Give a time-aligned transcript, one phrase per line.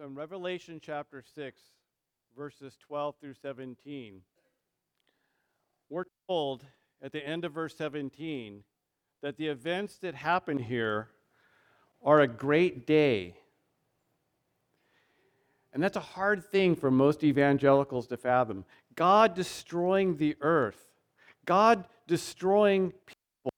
[0.00, 1.60] So in Revelation chapter 6,
[2.34, 4.22] verses 12 through 17,
[5.90, 6.64] we're told
[7.02, 8.64] at the end of verse 17
[9.20, 11.08] that the events that happen here
[12.02, 13.34] are a great day.
[15.74, 18.64] And that's a hard thing for most evangelicals to fathom.
[18.94, 20.82] God destroying the earth,
[21.44, 23.52] God destroying people.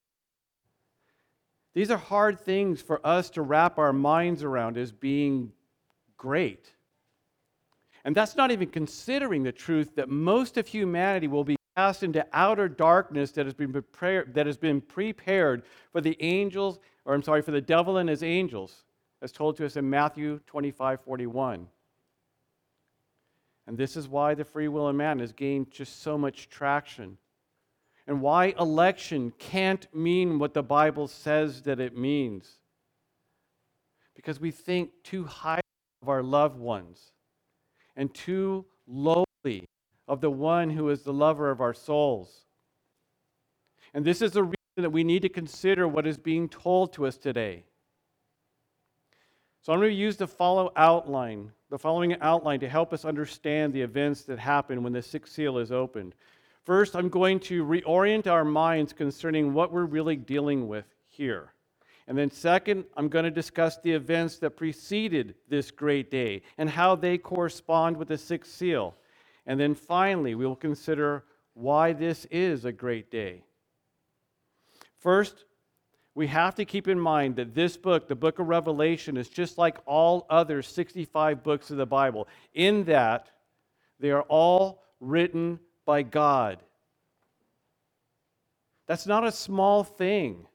[1.73, 5.53] These are hard things for us to wrap our minds around as being
[6.23, 6.71] great.
[8.05, 12.25] And that's not even considering the truth that most of humanity will be cast into
[12.31, 17.23] outer darkness that has been prepared, that has been prepared for the angels, or I'm
[17.23, 18.85] sorry, for the devil and his angels,
[19.21, 21.67] as told to us in Matthew 25 41.
[23.67, 27.17] And this is why the free will of man has gained just so much traction.
[28.07, 32.59] And why election can't mean what the Bible says that it means.
[34.15, 35.62] Because we think too high
[36.03, 37.13] of our loved ones
[37.95, 39.65] and too lowly
[40.05, 42.45] of the one who is the lover of our souls.
[43.93, 47.05] And this is the reason that we need to consider what is being told to
[47.05, 47.63] us today.
[49.61, 53.71] So I'm going to use the follow outline, the following outline to help us understand
[53.71, 56.15] the events that happen when the sixth seal is opened.
[56.65, 61.52] First, I'm going to reorient our minds concerning what we're really dealing with here.
[62.07, 66.69] And then, second, I'm going to discuss the events that preceded this great day and
[66.69, 68.95] how they correspond with the sixth seal.
[69.45, 73.43] And then finally, we will consider why this is a great day.
[74.99, 75.45] First,
[76.15, 79.57] we have to keep in mind that this book, the book of Revelation, is just
[79.57, 83.29] like all other 65 books of the Bible, in that
[83.99, 86.59] they are all written by God.
[88.87, 90.45] That's not a small thing.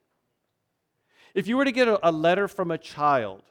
[1.34, 3.42] If you were to get a, letter from a child,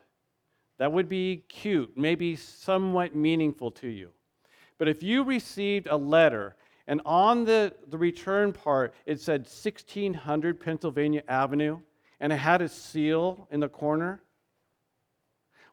[0.79, 4.09] that would be cute, maybe somewhat meaningful to you.
[4.77, 6.55] But if you received a letter
[6.87, 11.79] and on the, the return part it said 1600 Pennsylvania Avenue,
[12.19, 14.21] and it had a seal in the corner.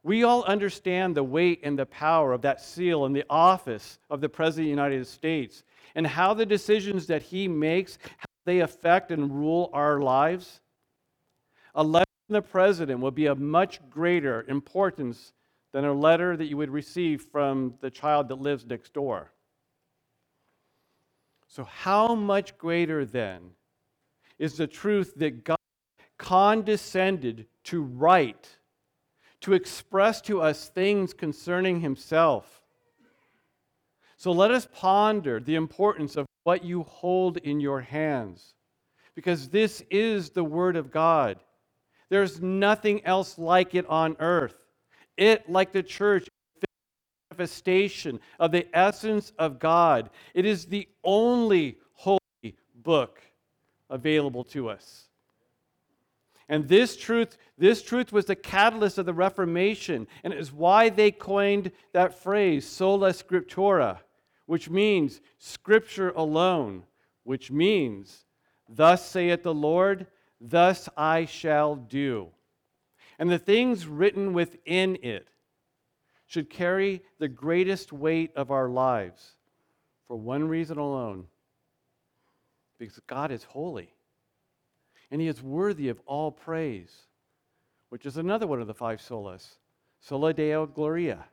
[0.02, 4.20] We all understand the weight and the power of that seal in the office of
[4.20, 5.62] the President of the United States
[5.94, 10.60] and how the decisions that he makes, how they affect and rule our lives.
[11.74, 15.32] A letter from the President will be of much greater importance
[15.72, 19.32] than a letter that you would receive from the child that lives next door.
[21.48, 23.50] So, how much greater then
[24.38, 25.56] is the truth that God
[26.18, 28.48] condescended to write,
[29.40, 32.62] to express to us things concerning himself.
[34.16, 38.54] So let us ponder the importance of what you hold in your hands,
[39.14, 41.38] because this is the Word of God.
[42.08, 44.56] There's nothing else like it on earth.
[45.16, 46.28] It, like the church, is
[46.62, 50.10] a manifestation of the essence of God.
[50.34, 53.20] It is the only holy book
[53.90, 55.08] available to us.
[56.48, 60.90] And this truth, this truth was the catalyst of the Reformation, and it is why
[60.90, 63.98] they coined that phrase, sola scriptura,
[64.46, 66.84] which means scripture alone,
[67.22, 68.26] which means,
[68.68, 70.06] thus saith the Lord,
[70.50, 72.28] thus I shall do.
[73.18, 75.28] And the things written within it
[76.26, 79.36] should carry the greatest weight of our lives
[80.06, 81.26] for one reason alone
[82.78, 83.94] because God is holy
[85.10, 86.92] and he is worthy of all praise,
[87.88, 89.56] which is another one of the five solas
[90.00, 91.24] sola deo gloria.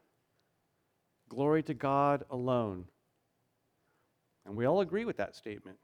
[1.27, 2.85] Glory to God alone.
[4.45, 5.77] And we all agree with that statement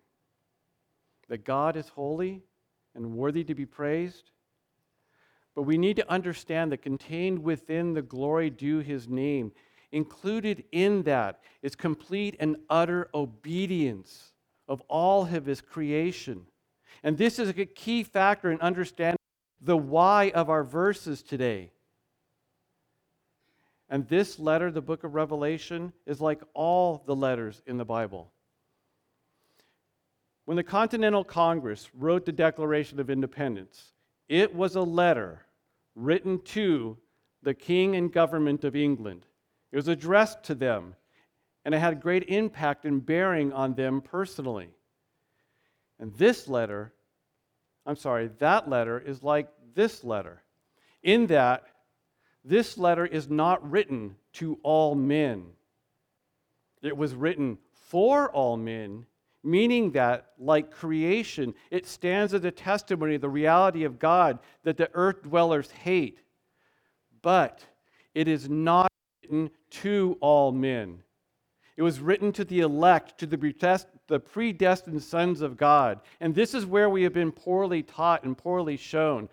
[1.29, 2.43] that God is holy
[2.97, 4.31] and worthy to be praised.
[5.55, 9.53] But we need to understand that contained within the glory due his name,
[9.91, 14.33] included in that, is complete and utter obedience
[14.67, 16.45] of all of his creation.
[17.03, 19.17] And this is a key factor in understanding
[19.61, 21.71] the why of our verses today.
[23.89, 28.31] And this letter, the book of Revelation, is like all the letters in the Bible.
[30.47, 33.91] When the Continental Congress wrote the Declaration of Independence,
[34.29, 35.45] it was a letter
[35.93, 36.95] written to
[37.43, 39.25] the King and government of England.
[39.73, 40.95] It was addressed to them,
[41.65, 44.69] and it had great impact and bearing on them personally.
[45.99, 46.93] And this letter,
[47.85, 50.43] I'm sorry, that letter is like this letter,
[51.03, 51.65] in that
[52.45, 55.47] this letter is not written to all men.
[56.81, 59.06] It was written for all men,
[59.43, 64.77] meaning that, like creation, it stands as a testimony of the reality of God that
[64.77, 66.19] the earth dwellers hate.
[67.21, 67.65] But
[68.13, 68.91] it is not
[69.21, 71.03] written to all men.
[71.75, 75.99] It was written to the elect, to the predestined sons of God.
[76.19, 79.29] And this is where we have been poorly taught and poorly shown.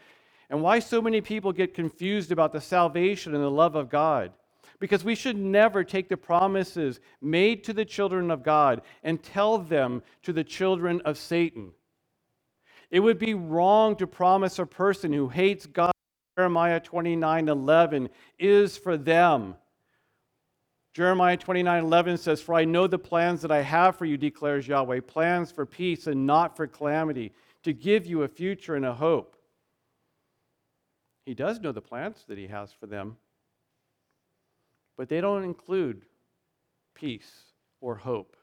[0.51, 4.33] And why so many people get confused about the salvation and the love of God.
[4.81, 9.59] Because we should never take the promises made to the children of God and tell
[9.59, 11.73] them to the children of Satan.
[12.91, 15.93] It would be wrong to promise a person who hates God,
[16.37, 19.57] Jeremiah 29 11, is for them
[20.95, 24.69] Jeremiah 29 11 says, For I know the plans that I have for you, declares
[24.69, 27.33] Yahweh, plans for peace and not for calamity,
[27.65, 29.37] to give you a future and a hope.
[31.27, 33.17] He does know the plans that he has for them,
[34.97, 36.03] but they don't include
[36.95, 37.31] peace
[37.81, 38.37] or hope.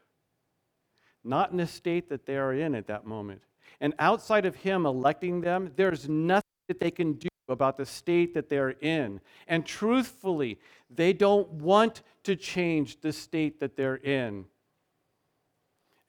[1.23, 3.41] Not in the state that they are in at that moment.
[3.79, 8.33] And outside of him electing them, there's nothing that they can do about the state
[8.33, 9.19] that they're in.
[9.47, 10.59] And truthfully,
[10.89, 14.45] they don't want to change the state that they're in.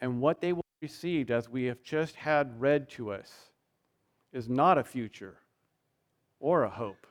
[0.01, 3.31] And what they will receive, as we have just had read to us,
[4.33, 5.37] is not a future
[6.41, 7.07] or a hope.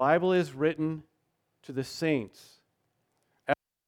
[0.00, 1.02] Bible is written
[1.62, 2.62] to the saints.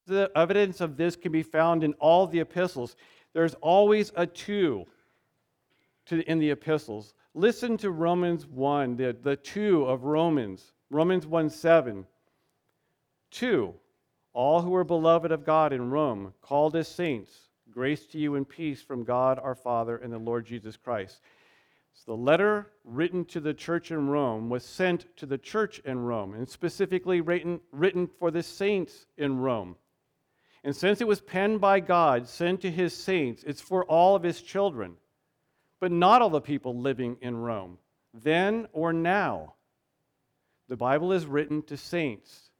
[0.06, 2.96] The evidence of this can be found in all the epistles.
[3.32, 4.84] There's always a two
[6.06, 7.14] to, in the epistles.
[7.32, 12.06] Listen to Romans 1, the, the to of Romans, Romans 1 7.
[13.30, 13.74] to.
[14.34, 17.32] All who are beloved of God in Rome, called as saints,
[17.70, 21.22] grace to you and peace from God our Father and the Lord Jesus Christ.
[21.94, 25.98] So the letter written to the church in Rome was sent to the church in
[26.00, 29.76] Rome, and specifically written, written for the saints in Rome.
[30.64, 34.22] And since it was penned by God, sent to his saints, it's for all of
[34.22, 34.96] his children
[35.82, 37.76] but not all the people living in Rome,
[38.14, 39.54] then or now.
[40.68, 42.50] The Bible is written to saints.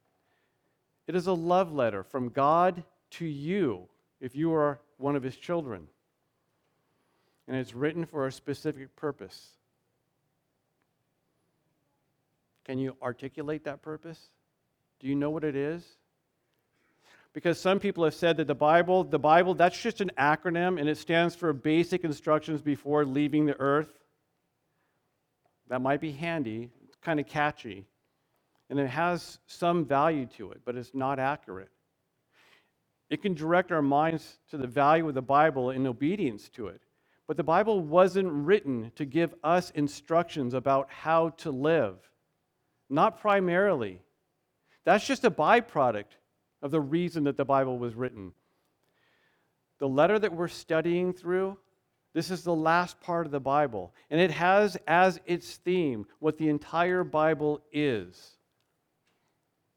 [1.06, 2.82] It is a love letter from God
[3.12, 3.87] to you
[4.20, 5.87] if you are one of his children.
[7.48, 9.48] And it's written for a specific purpose.
[12.64, 14.18] Can you articulate that purpose?
[15.00, 15.84] Do you know what it is?
[17.32, 20.88] because some people have said that the Bible, the Bible, that's just an acronym and
[20.88, 23.92] it stands for basic instructions before leaving the earth.
[25.68, 27.86] That might be handy, it's kind of catchy,
[28.68, 31.70] and it has some value to it, but it's not accurate.
[33.08, 36.82] It can direct our minds to the value of the Bible in obedience to it.
[37.32, 41.96] But the Bible wasn't written to give us instructions about how to live,
[42.90, 44.02] not primarily.
[44.84, 46.19] That's just a byproduct
[46.61, 48.32] of the reason that the Bible was written.
[49.79, 51.56] The letter that we're studying through,
[52.12, 56.37] this is the last part of the Bible, and it has as its theme what
[56.37, 58.37] the entire Bible is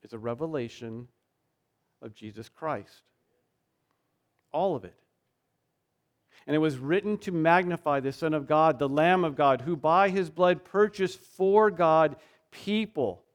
[0.04, 1.08] it's a revelation
[2.02, 3.04] of Jesus Christ.
[4.52, 5.05] All of it.
[6.48, 9.76] And it was written to magnify the Son of God, the Lamb of God, who
[9.76, 12.16] by his blood purchased for God
[12.52, 13.26] people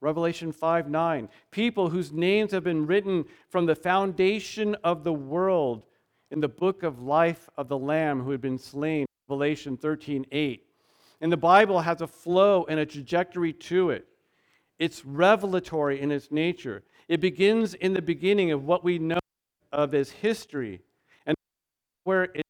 [0.00, 1.28] Revelation 5 9.
[1.50, 5.84] People whose names have been written from the foundation of the world
[6.30, 9.06] in the book of life of the Lamb who had been slain.
[9.28, 10.64] Revelation 13 8.
[11.20, 14.06] And the Bible has a flow and a trajectory to it.
[14.78, 16.84] It's revelatory in its nature.
[17.08, 19.18] It begins in the beginning of what we know
[19.72, 20.80] of as history
[22.08, 22.42] where it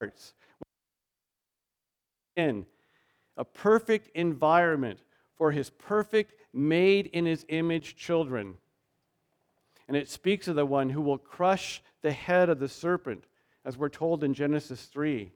[0.00, 0.34] starts.
[2.34, 2.66] In
[3.36, 4.98] a perfect environment
[5.36, 8.54] for his perfect, made in his image children.
[9.86, 13.26] And it speaks of the one who will crush the head of the serpent,
[13.64, 15.30] as we're told in Genesis 3.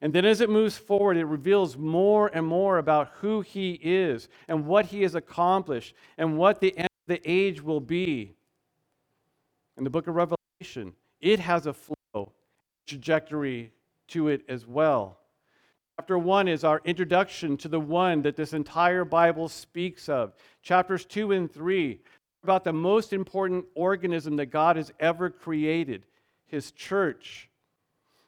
[0.00, 4.28] And then as it moves forward, it reveals more and more about who he is
[4.48, 8.34] and what he has accomplished and what the end of the age will be.
[9.76, 11.72] In the book of Revelation, it has a
[12.88, 13.70] trajectory
[14.08, 15.18] to it as well.
[16.00, 20.32] Chapter 1 is our introduction to the one that this entire Bible speaks of.
[20.62, 22.00] Chapters 2 and 3
[22.44, 26.04] about the most important organism that God has ever created,
[26.46, 27.50] his church.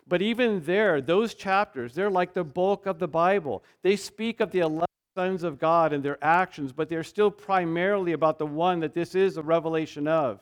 [0.07, 3.63] But even there, those chapters, they're like the bulk of the Bible.
[3.83, 8.13] They speak of the 11 sons of God and their actions, but they're still primarily
[8.13, 10.41] about the one that this is a revelation of.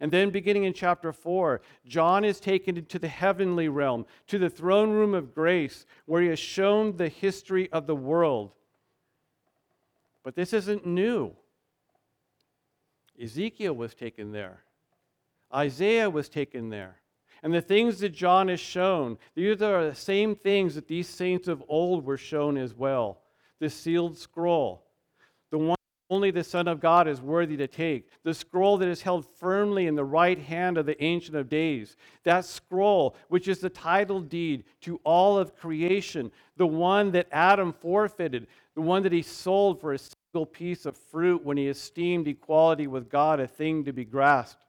[0.00, 4.50] And then, beginning in chapter 4, John is taken to the heavenly realm, to the
[4.50, 8.52] throne room of grace, where he is shown the history of the world.
[10.22, 11.32] But this isn't new.
[13.22, 14.64] Ezekiel was taken there,
[15.54, 16.96] Isaiah was taken there.
[17.42, 21.46] And the things that John is shown, these are the same things that these saints
[21.46, 23.20] of old were shown as well
[23.60, 24.84] the sealed scroll,
[25.50, 25.76] the one
[26.14, 29.88] only the Son of God is worthy to take, the scroll that is held firmly
[29.88, 34.20] in the right hand of the Ancient of Days, that scroll which is the title
[34.20, 39.80] deed to all of creation, the one that Adam forfeited, the one that he sold
[39.80, 43.92] for a single piece of fruit when he esteemed equality with God a thing to
[43.92, 44.62] be grasped.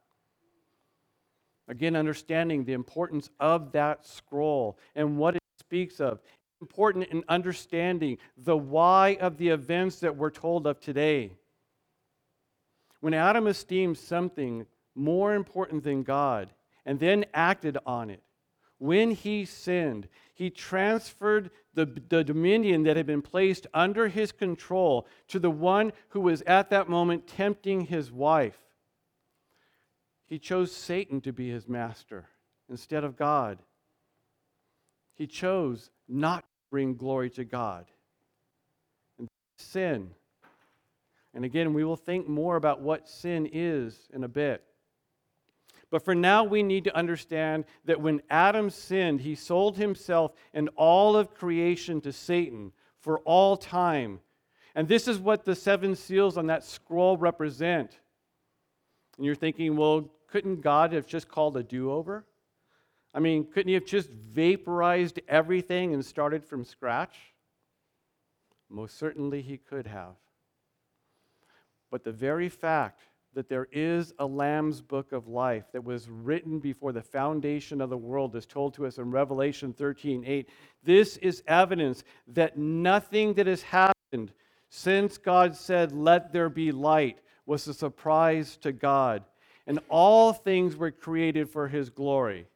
[1.68, 6.20] Again, understanding the importance of that scroll and what it speaks of.
[6.60, 11.32] Important in understanding the why of the events that we're told of today.
[13.00, 16.50] When Adam esteemed something more important than God
[16.86, 18.22] and then acted on it,
[18.78, 25.06] when he sinned, he transferred the, the dominion that had been placed under his control
[25.28, 28.58] to the one who was at that moment tempting his wife.
[30.26, 32.28] He chose Satan to be his master
[32.68, 33.58] instead of God.
[35.14, 37.86] He chose not bring glory to God.
[39.18, 40.10] And sin.
[41.34, 44.62] And again, we will think more about what sin is in a bit.
[45.90, 50.68] But for now, we need to understand that when Adam sinned, he sold himself and
[50.76, 54.20] all of creation to Satan for all time.
[54.74, 57.98] And this is what the seven seals on that scroll represent.
[59.16, 62.26] And you're thinking, well, couldn't God have just called a do over?
[63.16, 67.16] I mean, couldn't He have just vaporized everything and started from scratch?
[68.68, 70.16] Most certainly He could have.
[71.90, 73.00] But the very fact
[73.32, 77.90] that there is a Lamb's book of life that was written before the foundation of
[77.90, 80.48] the world is told to us in Revelation 13 8.
[80.84, 84.32] This is evidence that nothing that has happened
[84.68, 89.24] since God said, Let there be light, was a surprise to God
[89.66, 92.46] and all things were created for his glory.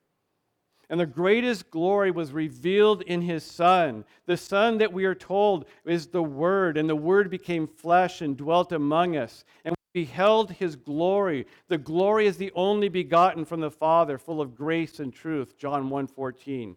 [0.91, 4.05] And the greatest glory was revealed in his Son.
[4.27, 8.37] The Son that we are told is the Word, and the Word became flesh and
[8.37, 9.45] dwelt among us.
[9.65, 11.47] And we beheld his glory.
[11.69, 15.57] The glory is the only begotten from the Father, full of grace and truth.
[15.57, 16.75] John 1:14.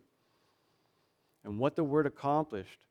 [1.44, 2.86] And what the Word accomplished,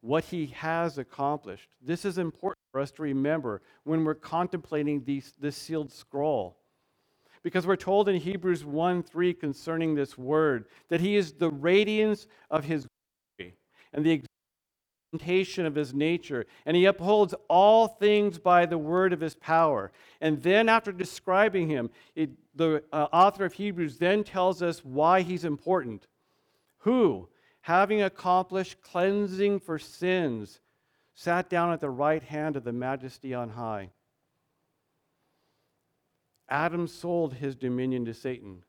[0.00, 1.70] what he has accomplished.
[1.80, 6.58] This is important for us to remember when we're contemplating these, this sealed scroll.
[7.44, 12.26] Because we're told in Hebrews 1 3 concerning this word that he is the radiance
[12.50, 12.86] of his
[13.38, 13.54] glory
[13.92, 14.22] and the
[15.12, 19.92] exaltation of his nature, and he upholds all things by the word of his power.
[20.22, 25.20] And then, after describing him, it, the uh, author of Hebrews then tells us why
[25.20, 26.06] he's important.
[26.78, 27.28] Who,
[27.60, 30.60] having accomplished cleansing for sins,
[31.14, 33.90] sat down at the right hand of the majesty on high.
[36.48, 38.62] Adam sold his dominion to Satan.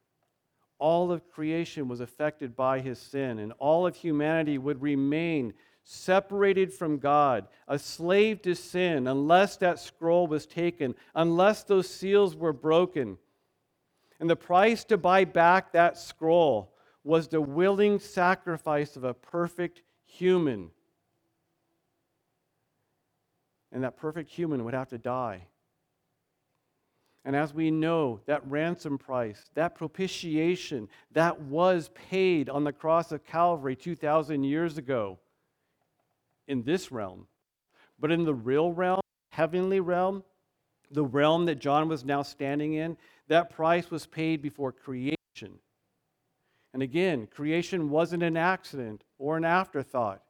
[0.77, 5.53] All of creation was affected by his sin, and all of humanity would remain
[5.84, 12.36] separated from God, a slave to sin, unless that scroll was taken, unless those seals
[12.36, 13.17] were broken.
[14.20, 19.84] And the price to buy back that scroll was the willing sacrifice of a perfect
[20.05, 20.72] human.
[23.72, 25.48] And that perfect human would have to die.
[27.25, 33.12] And as we know, that ransom price, that propitiation, that was paid on the cross
[33.12, 35.17] of Calvary 2,000 years ago
[36.48, 37.25] in this realm.
[38.00, 40.24] But in the real realm, heavenly realm,
[40.91, 42.96] the realm that John was now standing in,
[43.27, 45.17] that price was paid before creation.
[46.74, 50.22] And again, creation wasn't an accident or an afterthought.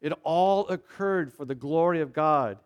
[0.00, 2.58] It all occurred for the glory of God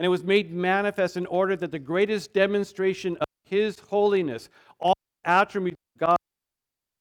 [0.00, 4.48] and it was made manifest in order that the greatest demonstration of his holiness,
[4.80, 6.16] all attributes of God,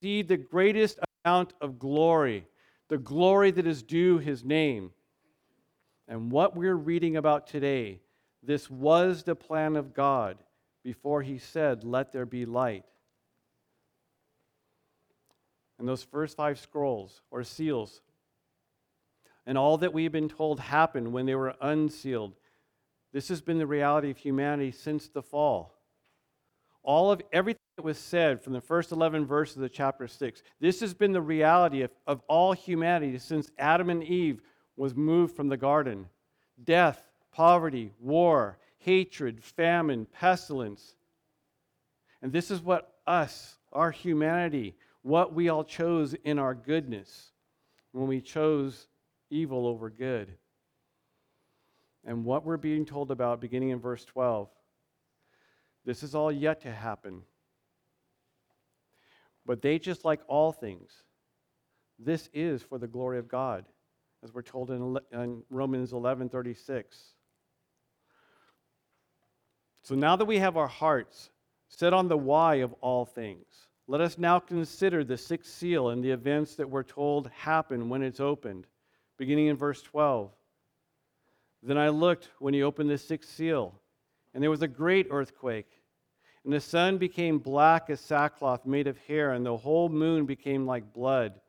[0.01, 2.45] receive the greatest amount of glory,
[2.89, 4.91] the glory that is due his name.
[6.09, 8.01] And what we're reading about today,
[8.43, 10.37] this was the plan of God
[10.83, 12.83] before he said, Let there be light.
[15.79, 18.01] And those first five scrolls or seals,
[19.45, 22.33] and all that we've been told happened when they were unsealed
[23.11, 25.75] this has been the reality of humanity since the fall.
[26.83, 30.79] All of everything that was said from the first 11 verses of chapter 6, this
[30.79, 34.41] has been the reality of, of all humanity since Adam and Eve
[34.77, 36.07] was moved from the garden.
[36.63, 40.95] Death, poverty, war, hatred, famine, pestilence.
[42.21, 47.31] And this is what us, our humanity, what we all chose in our goodness
[47.91, 48.87] when we chose
[49.29, 50.29] evil over good
[52.05, 54.49] and what we're being told about beginning in verse 12.
[55.85, 57.23] This is all yet to happen.
[59.45, 60.91] But they, just like all things,
[61.97, 63.65] this is for the glory of God,
[64.23, 67.13] as we're told in, in Romans 11 36.
[69.83, 71.31] So now that we have our hearts
[71.67, 73.45] set on the why of all things,
[73.87, 78.03] let us now consider the sixth seal and the events that we're told happen when
[78.03, 78.67] it's opened,
[79.17, 80.31] beginning in verse 12.
[81.61, 83.79] Then I looked when he opened the sixth seal,
[84.33, 85.81] and there was a great earthquake,
[86.43, 90.65] and the sun became black as sackcloth made of hair, and the whole moon became
[90.65, 91.41] like blood.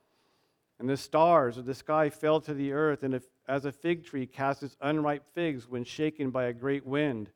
[0.79, 4.27] And the stars of the sky fell to the earth, and as a fig tree
[4.27, 7.31] casts its unripe figs when shaken by a great wind.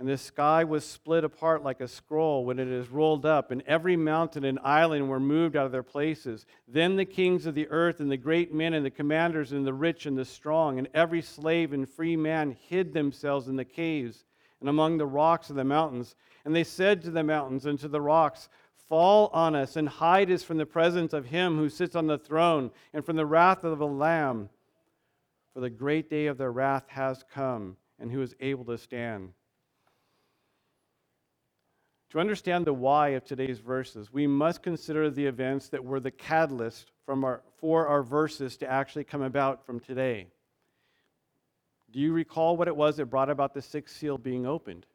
[0.00, 3.62] And the sky was split apart like a scroll when it is rolled up, and
[3.66, 6.46] every mountain and island were moved out of their places.
[6.66, 9.74] Then the kings of the earth, and the great men, and the commanders, and the
[9.74, 14.24] rich, and the strong, and every slave and free man hid themselves in the caves
[14.60, 16.14] and among the rocks of the mountains.
[16.44, 18.48] And they said to the mountains and to the rocks,
[18.88, 22.18] Fall on us, and hide us from the presence of him who sits on the
[22.18, 24.50] throne, and from the wrath of the Lamb.
[25.54, 29.32] For the great day of their wrath has come, and who is able to stand?
[32.10, 36.10] To understand the why of today's verses, we must consider the events that were the
[36.10, 40.26] catalyst from our, for our verses to actually come about from today.
[41.92, 44.86] Do you recall what it was that brought about the sixth seal being opened?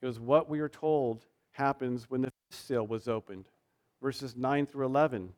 [0.00, 3.46] It was what we are told happens when the fifth seal was opened,
[4.00, 5.32] verses 9 through 11.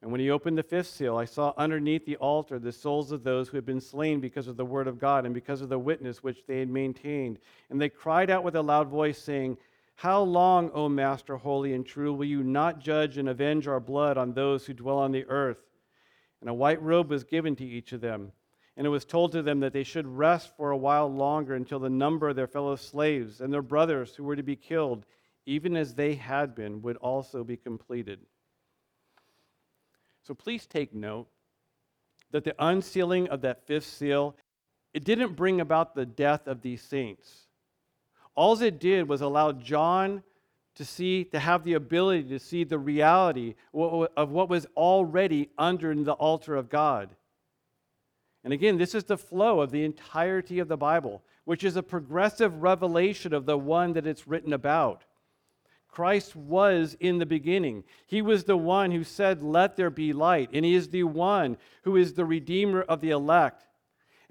[0.00, 3.24] And when he opened the fifth seal, I saw underneath the altar the souls of
[3.24, 5.78] those who had been slain because of the word of God and because of the
[5.78, 7.40] witness which they had maintained.
[7.68, 9.58] And they cried out with a loud voice, saying,
[9.96, 14.16] How long, O Master, holy and true, will you not judge and avenge our blood
[14.16, 15.58] on those who dwell on the earth?
[16.40, 18.30] And a white robe was given to each of them.
[18.76, 21.80] And it was told to them that they should rest for a while longer until
[21.80, 25.04] the number of their fellow slaves and their brothers who were to be killed,
[25.44, 28.20] even as they had been, would also be completed.
[30.28, 31.26] So please take note
[32.32, 34.36] that the unsealing of that fifth seal,
[34.92, 37.46] it didn't bring about the death of these saints.
[38.34, 40.22] All it did was allow John
[40.74, 45.94] to see, to have the ability to see the reality of what was already under
[45.94, 47.16] the altar of God.
[48.44, 51.82] And again, this is the flow of the entirety of the Bible, which is a
[51.82, 55.04] progressive revelation of the one that it's written about.
[55.88, 57.82] Christ was in the beginning.
[58.06, 60.50] He was the one who said, Let there be light.
[60.52, 63.66] And He is the one who is the Redeemer of the elect.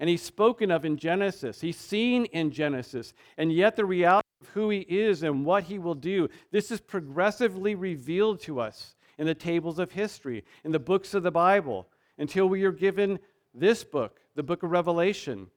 [0.00, 3.12] And He's spoken of in Genesis, He's seen in Genesis.
[3.36, 6.80] And yet, the reality of who He is and what He will do, this is
[6.80, 11.88] progressively revealed to us in the tables of history, in the books of the Bible,
[12.16, 13.18] until we are given
[13.52, 15.48] this book, the book of Revelation.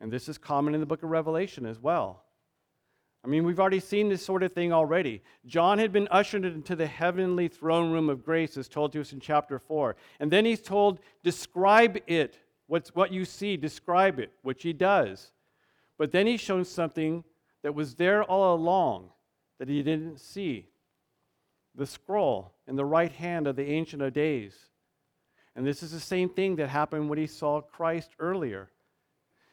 [0.00, 2.24] And this is common in the book of Revelation as well.
[3.24, 5.22] I mean, we've already seen this sort of thing already.
[5.46, 9.12] John had been ushered into the heavenly throne room of grace, as told to us
[9.12, 9.94] in chapter 4.
[10.18, 12.38] And then he's told, describe it.
[12.66, 15.32] What's, what you see, describe it, which he does.
[15.98, 17.22] But then he's shown something
[17.62, 19.10] that was there all along
[19.58, 20.66] that he didn't see
[21.74, 24.56] the scroll in the right hand of the Ancient of Days.
[25.54, 28.70] And this is the same thing that happened when he saw Christ earlier.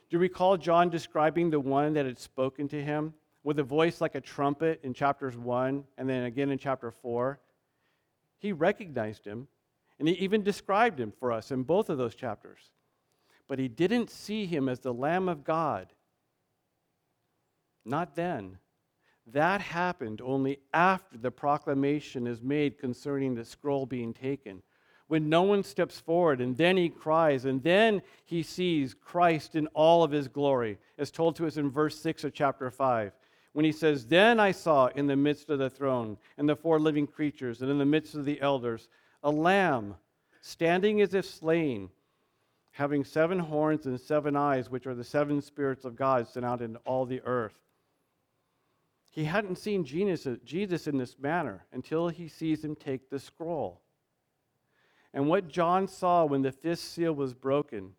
[0.10, 3.14] Do you recall John describing the one that had spoken to him?
[3.50, 7.40] With a voice like a trumpet in chapters 1 and then again in chapter 4.
[8.38, 9.48] He recognized him,
[9.98, 12.60] and he even described him for us in both of those chapters.
[13.48, 15.88] But he didn't see him as the Lamb of God.
[17.84, 18.60] Not then.
[19.26, 24.62] That happened only after the proclamation is made concerning the scroll being taken.
[25.08, 29.66] When no one steps forward, and then he cries, and then he sees Christ in
[29.74, 33.12] all of his glory, as told to us in verse 6 of chapter 5
[33.54, 36.80] when he says, Then I saw in the midst of the throne and the four
[36.80, 38.88] living creatures and in the midst of the elders
[39.24, 39.96] a lamb
[40.42, 41.90] standing as if slain,
[42.72, 46.62] having seven horns and seven eyes, which are the seven spirits of God sent out
[46.62, 47.60] into all the earth.
[49.10, 53.82] He hadn't seen Jesus in this manner until he sees him take the scroll.
[55.14, 57.94] And what John saw when the fifth seal was broken,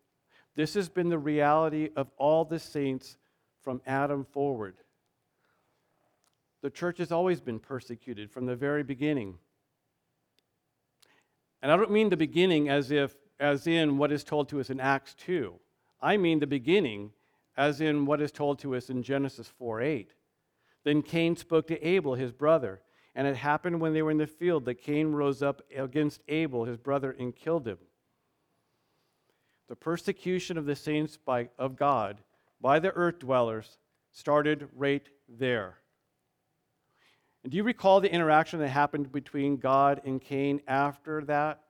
[0.55, 3.17] this has been the reality of all the saints
[3.61, 4.75] from Adam forward.
[6.61, 9.37] The church has always been persecuted from the very beginning.
[11.61, 14.69] And I don't mean the beginning as if as in what is told to us
[14.69, 15.53] in Acts 2.
[16.01, 17.11] I mean the beginning
[17.57, 20.13] as in what is told to us in Genesis 4 8.
[20.83, 22.81] Then Cain spoke to Abel, his brother,
[23.13, 26.65] and it happened when they were in the field that Cain rose up against Abel,
[26.65, 27.77] his brother, and killed him.
[29.67, 32.21] The persecution of the saints by, of God
[32.59, 33.77] by the earth dwellers
[34.11, 35.80] started right there.
[37.43, 41.61] And do you recall the interaction that happened between God and Cain after that?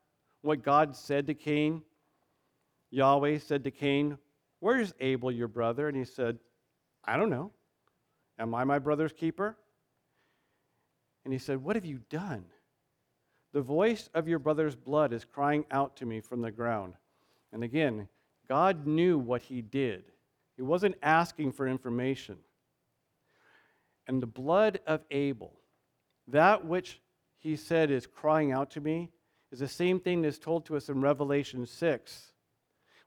[0.42, 1.82] What God said to Cain?
[2.90, 4.18] Yahweh said to Cain,
[4.60, 5.88] Where's Abel, your brother?
[5.88, 6.38] And he said,
[7.06, 7.52] I don't know.
[8.38, 9.58] Am I my brother's keeper?
[11.24, 12.46] And he said, What have you done?
[13.54, 16.94] The voice of your brother's blood is crying out to me from the ground.
[17.54, 18.08] And again,
[18.48, 20.04] God knew what he did.
[20.56, 22.38] He wasn't asking for information.
[24.08, 25.54] And the blood of Abel,
[26.32, 27.02] that which
[27.40, 29.10] he said is crying out to me,
[29.52, 32.32] is the same thing that's told to us in Revelation 6.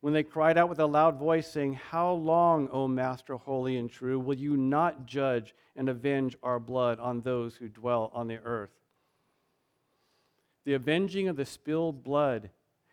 [0.01, 3.91] When they cried out with a loud voice, saying, How long, O Master, holy and
[3.91, 8.39] true, will you not judge and avenge our blood on those who dwell on the
[8.45, 8.71] earth?
[10.67, 12.51] The avenging of the spilled blood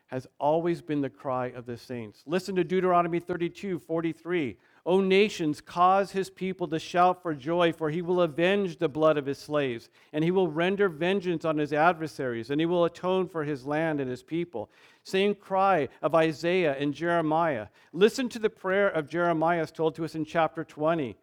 [0.07, 2.23] has always been the cry of the saints.
[2.25, 4.57] Listen to Deuteronomy 32 43.
[4.83, 9.17] O nations, cause his people to shout for joy, for he will avenge the blood
[9.17, 13.29] of his slaves, and he will render vengeance on his adversaries, and he will atone
[13.29, 14.71] for his land and his people.
[15.03, 17.67] Same cry of Isaiah and Jeremiah.
[17.93, 21.15] Listen to the prayer of Jeremiah as told to us in chapter 20.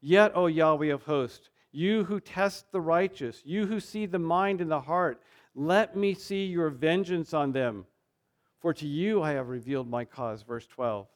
[0.00, 4.60] Yet, O Yahweh of hosts, you who test the righteous, you who see the mind
[4.62, 5.20] and the heart,
[5.54, 7.84] let me see your vengeance on them.
[8.60, 10.42] For to you I have revealed my cause.
[10.42, 11.06] Verse 12.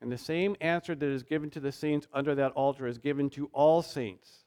[0.00, 3.28] And the same answer that is given to the saints under that altar is given
[3.30, 4.44] to all saints.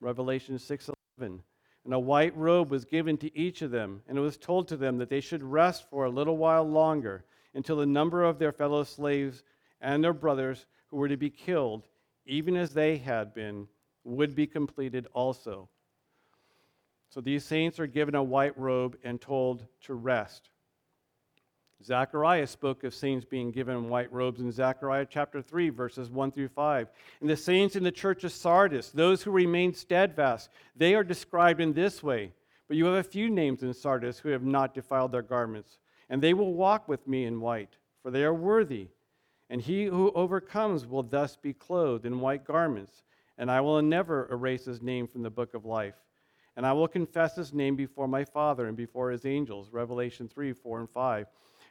[0.00, 1.42] Revelation 6:11.
[1.84, 4.76] And a white robe was given to each of them, and it was told to
[4.76, 8.52] them that they should rest for a little while longer until the number of their
[8.52, 9.44] fellow slaves
[9.80, 11.88] and their brothers who were to be killed,
[12.26, 13.68] even as they had been,
[14.04, 15.68] would be completed also.
[17.08, 20.50] So these saints are given a white robe and told to rest.
[21.84, 26.48] Zechariah spoke of saints being given white robes in Zechariah chapter 3, verses 1 through
[26.48, 26.88] 5.
[27.20, 31.60] And the saints in the church of Sardis, those who remain steadfast, they are described
[31.60, 32.32] in this way.
[32.66, 36.20] But you have a few names in Sardis who have not defiled their garments, and
[36.20, 38.88] they will walk with me in white, for they are worthy.
[39.48, 43.04] And he who overcomes will thus be clothed in white garments,
[43.38, 45.94] and I will never erase his name from the book of life.
[46.56, 49.68] And I will confess his name before my Father and before his angels.
[49.70, 51.26] Revelation 3, 4, and 5.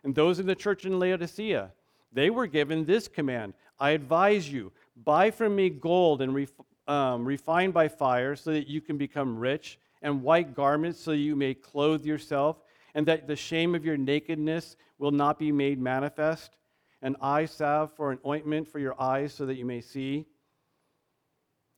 [0.05, 1.71] And those in the church in Laodicea,
[2.13, 4.71] they were given this command I advise you,
[5.03, 6.51] buy from me gold and ref,
[6.87, 11.35] um, refined by fire, so that you can become rich, and white garments, so you
[11.35, 12.61] may clothe yourself,
[12.93, 16.55] and that the shame of your nakedness will not be made manifest,
[17.01, 20.25] and eye salve for an ointment for your eyes, so that you may see.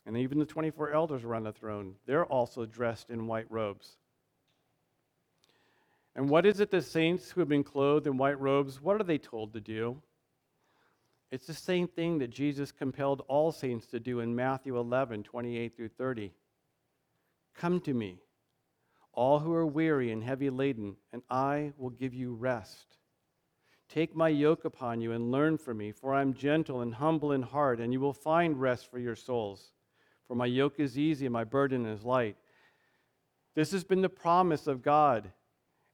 [0.05, 3.97] And even the 24 elders around the throne, they're also dressed in white robes.
[6.17, 9.03] And what is it the saints who have been clothed in white robes, what are
[9.03, 10.01] they told to do?
[11.29, 15.77] It's the same thing that Jesus compelled all saints to do in Matthew 11, 28
[15.77, 16.33] through 30.
[17.53, 18.17] Come to me,
[19.13, 22.97] all who are weary and heavy laden, and I will give you rest.
[23.87, 27.31] Take my yoke upon you and learn from me, for I am gentle and humble
[27.31, 29.71] in heart, and you will find rest for your souls.
[30.27, 32.37] For my yoke is easy and my burden is light.
[33.53, 35.31] This has been the promise of God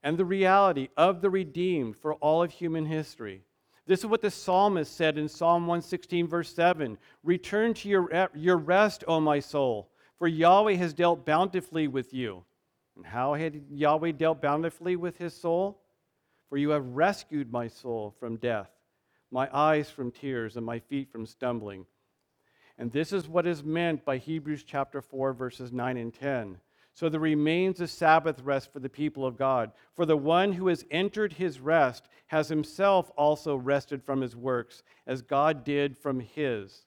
[0.03, 3.41] and the reality of the redeemed for all of human history.
[3.85, 8.57] This is what the psalmist said in Psalm 116, verse 7 Return to your, your
[8.57, 12.43] rest, O my soul, for Yahweh has dealt bountifully with you.
[12.95, 15.81] And how had Yahweh dealt bountifully with his soul?
[16.49, 18.69] For you have rescued my soul from death,
[19.31, 21.85] my eyes from tears, and my feet from stumbling.
[22.77, 26.57] And this is what is meant by Hebrews chapter 4, verses 9 and 10.
[26.93, 29.71] So there remains a Sabbath rest for the people of God.
[29.95, 34.83] For the one who has entered his rest has himself also rested from his works,
[35.07, 36.85] as God did from his.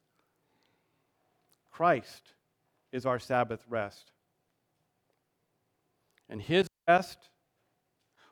[1.73, 2.35] Christ
[2.93, 4.13] is our Sabbath rest.
[6.29, 7.29] And his rest,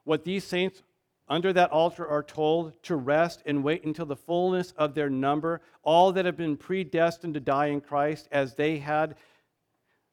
[0.04, 0.82] what these saints
[1.28, 5.60] under that altar are told to rest and wait until the fullness of their number,
[5.82, 9.16] all that have been predestined to die in Christ as they had.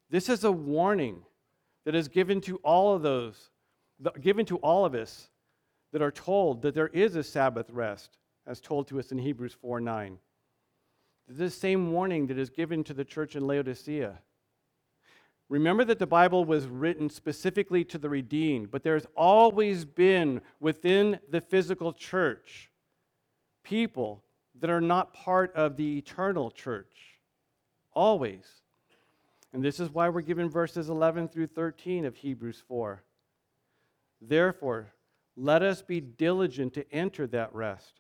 [0.09, 1.23] This is a warning
[1.85, 3.49] that is given to all of those,
[4.19, 5.29] given to all of us
[5.91, 8.17] that are told that there is a Sabbath rest,
[8.47, 10.17] as told to us in Hebrews 4 9.
[11.27, 14.19] The same warning that is given to the church in Laodicea.
[15.49, 21.19] Remember that the Bible was written specifically to the redeemed, but there's always been within
[21.29, 22.71] the physical church
[23.63, 24.23] people
[24.59, 27.19] that are not part of the eternal church.
[27.93, 28.60] Always.
[29.53, 33.03] And this is why we're given verses 11 through 13 of Hebrews 4.
[34.21, 34.93] Therefore,
[35.35, 37.99] let us be diligent to enter that rest,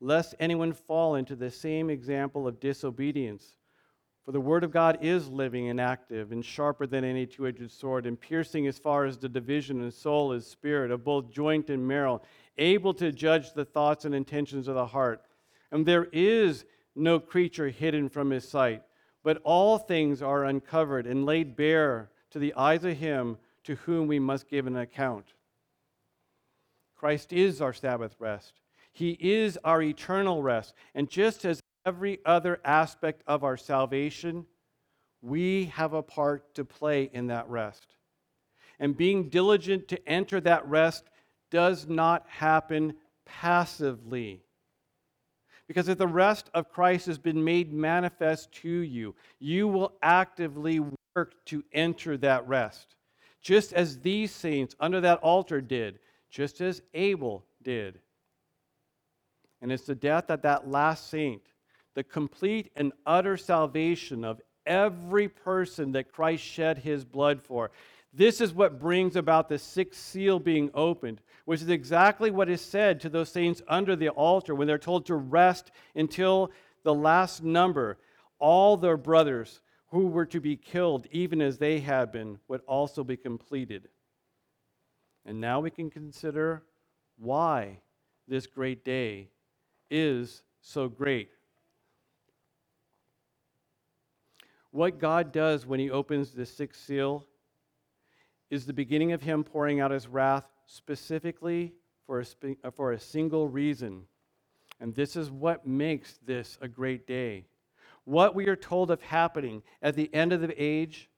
[0.00, 3.56] lest anyone fall into the same example of disobedience.
[4.24, 7.70] For the word of God is living and active and sharper than any two edged
[7.72, 11.70] sword, and piercing as far as the division of soul and spirit, of both joint
[11.70, 12.22] and marrow,
[12.58, 15.24] able to judge the thoughts and intentions of the heart.
[15.72, 18.82] and there is no creature hidden from his sight,
[19.22, 24.06] but all things are uncovered and laid bare to the eyes of him to whom
[24.08, 25.26] we must give an account.
[26.96, 28.54] Christ is our Sabbath rest.
[28.92, 30.74] He is our eternal rest.
[30.94, 34.46] And just as every other aspect of our salvation,
[35.20, 37.96] we have a part to play in that rest.
[38.78, 41.04] And being diligent to enter that rest
[41.50, 44.42] does not happen passively.
[45.72, 50.80] Because if the rest of Christ has been made manifest to you, you will actively
[51.16, 52.96] work to enter that rest.
[53.40, 58.00] Just as these saints under that altar did, just as Abel did.
[59.62, 61.40] And it's the death of that last saint,
[61.94, 67.70] the complete and utter salvation of every person that Christ shed his blood for.
[68.12, 72.60] This is what brings about the sixth seal being opened, which is exactly what is
[72.60, 76.50] said to those saints under the altar when they're told to rest until
[76.82, 77.98] the last number.
[78.38, 83.02] All their brothers who were to be killed, even as they had been, would also
[83.02, 83.88] be completed.
[85.24, 86.64] And now we can consider
[87.18, 87.78] why
[88.28, 89.28] this great day
[89.90, 91.30] is so great.
[94.70, 97.26] What God does when He opens the sixth seal
[98.52, 101.72] is the beginning of Him pouring out His wrath specifically
[102.06, 102.26] for a,
[102.62, 104.02] uh, for a single reason.
[104.78, 107.46] And this is what makes this a great day.
[108.04, 111.08] What we are told of happening at the end of the age,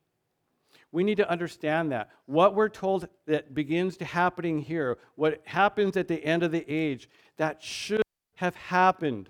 [0.93, 2.11] we need to understand that.
[2.27, 6.65] What we're told that begins to happening here, what happens at the end of the
[6.69, 8.03] age, that should
[8.37, 9.29] have happened.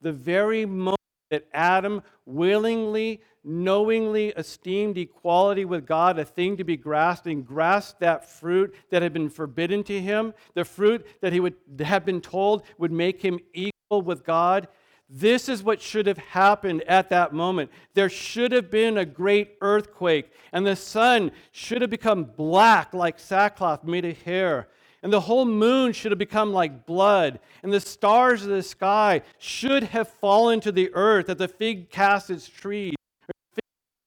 [0.00, 0.99] The very moment
[1.30, 8.00] that Adam willingly, knowingly esteemed equality with God a thing to be grasped and grasped
[8.00, 12.20] that fruit that had been forbidden to him, the fruit that he would have been
[12.20, 14.68] told would make him equal with God.
[15.08, 17.70] This is what should have happened at that moment.
[17.94, 23.18] There should have been a great earthquake, and the sun should have become black like
[23.18, 24.68] sackcloth made of hair
[25.02, 29.22] and the whole moon should have become like blood, and the stars of the sky
[29.38, 32.94] should have fallen to the earth that the fig casts its trees,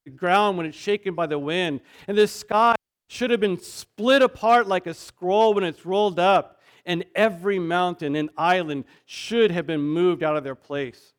[0.06, 2.76] the ground when it's shaken by the wind, and the sky
[3.10, 8.16] should have been split apart like a scroll when it's rolled up, and every mountain
[8.16, 11.14] and island should have been moved out of their place.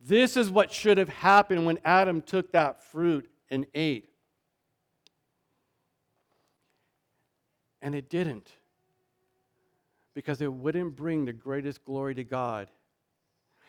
[0.00, 4.13] This is what should have happened when Adam took that fruit and ate.
[7.84, 8.50] And it didn't.
[10.14, 12.68] Because it wouldn't bring the greatest glory to God.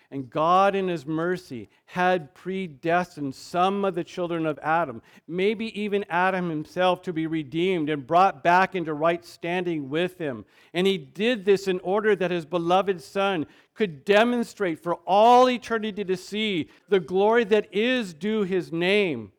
[0.09, 6.05] And God, in His mercy, had predestined some of the children of Adam, maybe even
[6.09, 10.45] Adam himself, to be redeemed and brought back into right standing with Him.
[10.73, 16.05] And He did this in order that His beloved Son could demonstrate for all eternity
[16.05, 19.33] to see the glory that is due His name.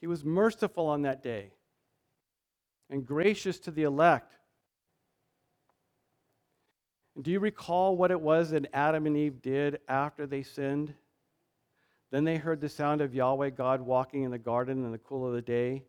[0.00, 1.50] He was merciful on that day
[2.90, 4.34] and gracious to the elect.
[7.14, 10.94] And do you recall what it was that Adam and Eve did after they sinned?
[12.12, 15.26] Then they heard the sound of Yahweh God walking in the garden in the cool
[15.26, 15.82] of the day.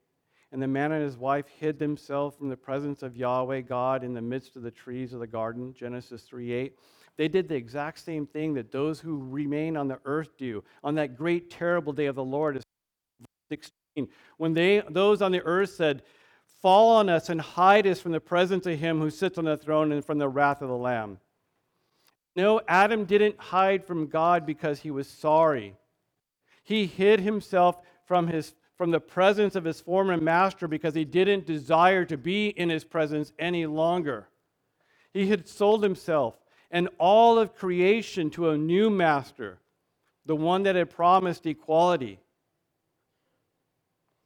[0.51, 4.13] And the man and his wife hid themselves from the presence of Yahweh God in
[4.13, 6.79] the midst of the trees of the garden, Genesis 3 8.
[7.17, 10.95] They did the exact same thing that those who remain on the earth do on
[10.95, 12.61] that great, terrible day of the Lord.
[13.49, 14.07] 16.
[14.37, 16.03] When they, those on the earth said,
[16.61, 19.57] Fall on us and hide us from the presence of him who sits on the
[19.57, 21.19] throne and from the wrath of the Lamb.
[22.35, 25.75] No, Adam didn't hide from God because he was sorry.
[26.63, 31.45] He hid himself from, his, from the presence of his former master because he didn't
[31.45, 34.27] desire to be in his presence any longer.
[35.13, 36.35] He had sold himself
[36.69, 39.59] and all of creation to a new master,
[40.25, 42.19] the one that had promised equality.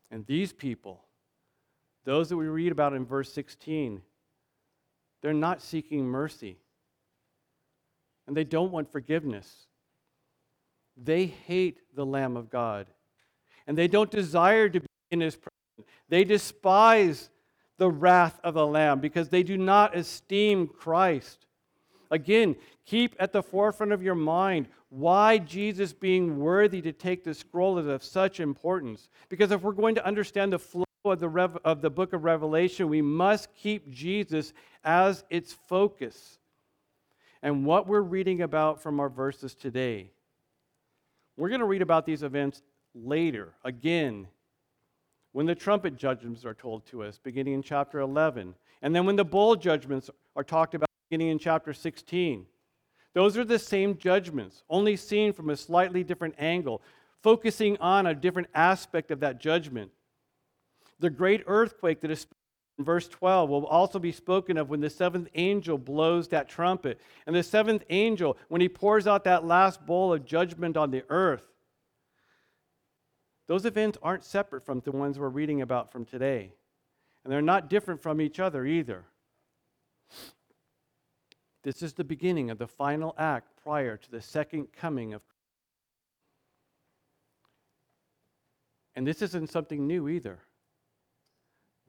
[0.09, 1.03] And these people,
[2.03, 4.01] those that we read about in verse 16,
[5.21, 6.57] they're not seeking mercy.
[8.27, 9.67] And they don't want forgiveness.
[10.97, 12.87] They hate the Lamb of God.
[13.67, 15.91] And they don't desire to be in his presence.
[16.09, 17.29] They despise
[17.77, 21.45] the wrath of the Lamb because they do not esteem Christ.
[22.09, 27.33] Again, keep at the forefront of your mind why Jesus being worthy to take the
[27.33, 29.09] scroll is of such importance.
[29.29, 32.23] Because if we're going to understand the flow of the, Rev- of the book of
[32.23, 36.37] Revelation, we must keep Jesus as its focus.
[37.41, 40.11] And what we're reading about from our verses today,
[41.37, 42.61] we're going to read about these events
[42.93, 44.27] later, again,
[45.31, 48.53] when the trumpet judgments are told to us, beginning in chapter 11.
[48.81, 52.45] And then when the bowl judgments are talked about, beginning in chapter 16.
[53.13, 56.81] Those are the same judgments, only seen from a slightly different angle,
[57.21, 59.91] focusing on a different aspect of that judgment.
[61.01, 62.25] The great earthquake that is
[62.77, 66.99] in verse 12 will also be spoken of when the seventh angel blows that trumpet.
[67.27, 71.03] And the seventh angel, when he pours out that last bowl of judgment on the
[71.09, 71.43] earth,
[73.47, 76.53] those events aren't separate from the ones we're reading about from today.
[77.23, 79.05] And they're not different from each other either.
[81.63, 85.37] This is the beginning of the final act prior to the second coming of Christ.
[88.95, 90.39] And this isn't something new either.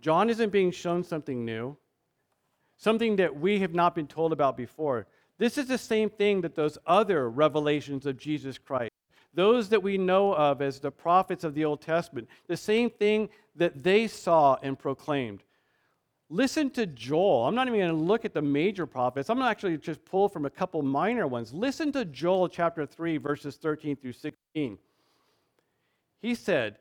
[0.03, 1.77] John isn't being shown something new,
[2.77, 5.07] something that we have not been told about before.
[5.39, 8.91] This is the same thing that those other revelations of Jesus Christ,
[9.33, 13.29] those that we know of as the prophets of the Old Testament, the same thing
[13.55, 15.45] that they saw and proclaimed.
[16.29, 17.47] Listen to Joel.
[17.47, 19.31] I'm not even going to look at the major prophets.
[19.31, 21.53] I'm going to actually just pull from a couple minor ones.
[21.53, 24.79] Listen to Joel chapter 3, verses 13 through 16.
[26.23, 26.79] He said,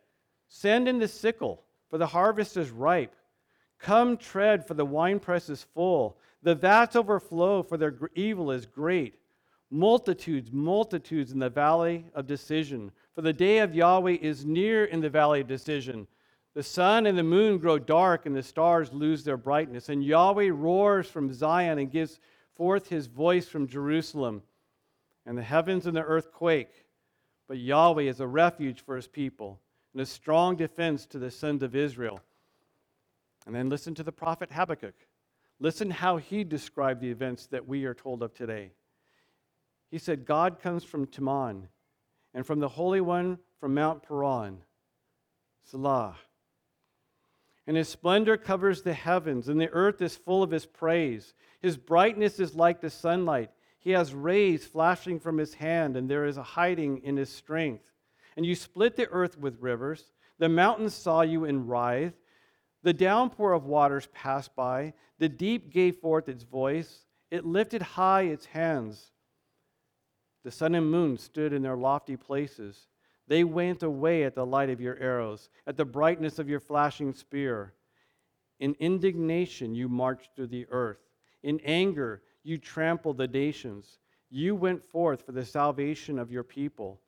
[0.47, 3.13] Send in the sickle, for the harvest is ripe.
[3.77, 6.17] Come tread, for the winepress is full.
[6.41, 9.15] The vats overflow, for their evil is great.
[9.69, 12.91] Multitudes, multitudes in the valley of decision.
[13.13, 16.07] For the day of Yahweh is near in the valley of decision.
[16.53, 19.89] The sun and the moon grow dark, and the stars lose their brightness.
[19.89, 22.19] And Yahweh roars from Zion and gives
[22.55, 24.43] forth his voice from Jerusalem.
[25.25, 26.85] And the heavens and the earth quake.
[27.49, 29.59] But Yahweh is a refuge for his people
[29.93, 32.21] and a strong defense to the sons of Israel.
[33.45, 34.95] And then listen to the prophet Habakkuk.
[35.59, 38.71] Listen how he described the events that we are told of today.
[39.89, 41.67] He said, God comes from Teman,
[42.33, 44.59] and from the Holy One from Mount Paran.
[45.65, 46.15] Selah.
[47.67, 51.33] And his splendor covers the heavens, and the earth is full of his praise.
[51.61, 53.51] His brightness is like the sunlight.
[53.79, 57.90] He has rays flashing from his hand, and there is a hiding in his strength.
[58.37, 60.11] And you split the earth with rivers.
[60.39, 62.15] The mountains saw you and writhed.
[62.83, 64.93] The downpour of waters passed by.
[65.19, 67.05] The deep gave forth its voice.
[67.29, 69.11] It lifted high its hands.
[70.43, 72.87] The sun and moon stood in their lofty places.
[73.27, 77.13] They went away at the light of your arrows, at the brightness of your flashing
[77.13, 77.73] spear.
[78.59, 80.99] In indignation, you marched through the earth.
[81.43, 83.99] In anger, you trampled the nations.
[84.29, 86.99] You went forth for the salvation of your people,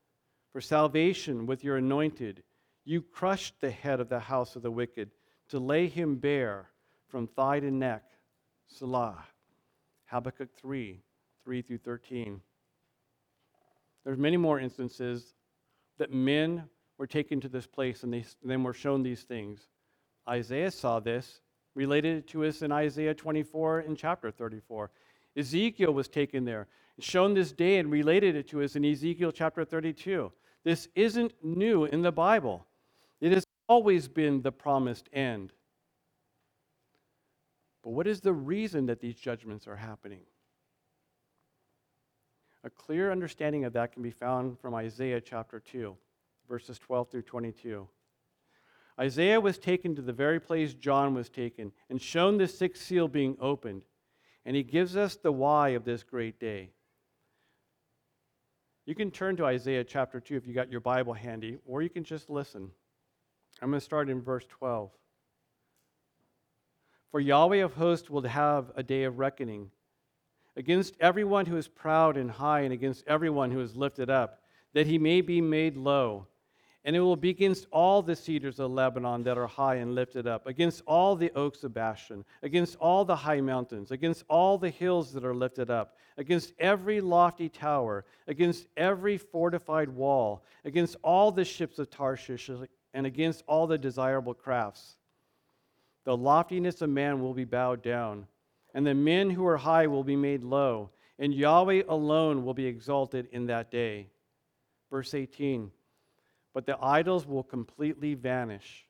[0.54, 2.44] for salvation with your anointed.
[2.86, 5.10] You crushed the head of the house of the wicked
[5.50, 6.70] to lay him bare
[7.08, 8.04] from thigh to neck.
[8.68, 9.26] Selah.
[10.06, 11.02] Habakkuk 3
[11.44, 12.40] 3 through 13.
[14.06, 15.34] There's many more instances
[15.98, 16.64] that men
[16.98, 19.68] were taken to this place and they then were shown these things.
[20.30, 21.42] Isaiah saw this,
[21.76, 24.92] related it to us in Isaiah 24 and chapter 34.
[25.36, 26.68] Ezekiel was taken there,
[27.00, 30.32] shown this day, and related it to us in Ezekiel chapter 32.
[30.64, 32.66] This isn't new in the Bible,
[33.20, 35.54] it has always been the promised end.
[37.84, 40.22] But what is the reason that these judgments are happening?
[42.64, 45.96] A clear understanding of that can be found from Isaiah chapter 2,
[46.48, 47.88] verses 12 through 22.
[49.00, 53.10] Isaiah was taken to the very place John was taken and shown the sixth seal
[53.10, 53.84] being opened.
[54.46, 56.72] And he gives us the why of this great day.
[58.86, 61.90] You can turn to Isaiah chapter 2 if you got your Bible handy, or you
[61.90, 62.70] can just listen.
[63.62, 64.92] I'm going to start in verse 12.
[67.12, 69.72] For Yahweh of hosts will have a day of reckoning
[70.58, 74.42] against everyone who is proud and high, and against everyone who is lifted up,
[74.74, 76.28] that he may be made low.
[76.86, 80.28] And it will be against all the cedars of Lebanon that are high and lifted
[80.28, 84.70] up, against all the oaks of Bashan, against all the high mountains, against all the
[84.70, 91.32] hills that are lifted up, against every lofty tower, against every fortified wall, against all
[91.32, 92.50] the ships of Tarshish,
[92.94, 94.98] and against all the desirable crafts.
[96.04, 98.28] The loftiness of man will be bowed down
[98.74, 102.66] and the men who are high will be made low, and Yahweh alone will be
[102.66, 104.08] exalted in that day.
[104.90, 105.72] Verse 18
[106.54, 108.86] But the idols will completely vanish.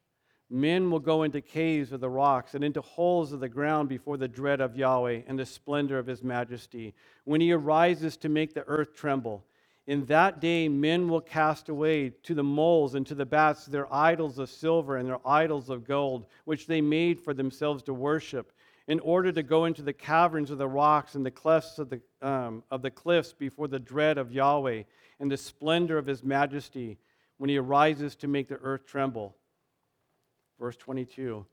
[0.49, 4.17] Men will go into caves of the rocks and into holes of the ground before
[4.17, 6.93] the dread of Yahweh and the splendor of his majesty,
[7.23, 9.45] when he arises to make the earth tremble.
[9.87, 13.91] In that day, men will cast away to the moles and to the bats their
[13.93, 18.53] idols of silver and their idols of gold, which they made for themselves to worship
[18.87, 22.01] in order to go into the caverns of the rocks and the clefts of the,
[22.21, 24.83] um, of the cliffs before the dread of Yahweh
[25.19, 26.97] and the splendor of his majesty
[27.37, 29.35] when he arises to make the earth tremble.
[30.59, 31.45] Verse 22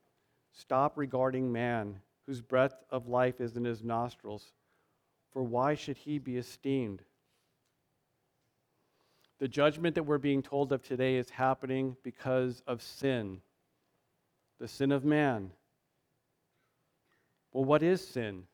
[0.53, 4.53] Stop regarding man, whose breath of life is in his nostrils,
[5.33, 7.03] for why should he be esteemed?
[9.39, 13.41] The judgment that we're being told of today is happening because of sin,
[14.59, 15.51] the sin of man.
[17.53, 18.45] Well, what is sin?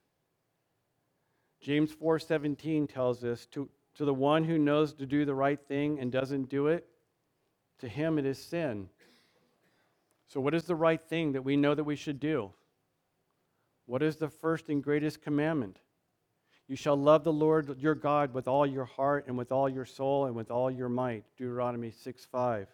[1.61, 5.99] James 4:17 tells us to, to the one who knows to do the right thing
[5.99, 6.87] and doesn't do it,
[7.81, 8.89] to him it is sin.
[10.29, 12.53] So what is the right thing that we know that we should do?
[13.87, 15.79] What is the first and greatest commandment?
[16.69, 19.85] You shall love the Lord your God with all your heart and with all your
[19.85, 21.25] soul and with all your might.
[21.37, 22.69] Deuteronomy 6 5.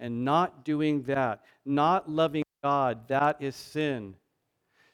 [0.00, 4.16] And not doing that, not loving God, that is sin.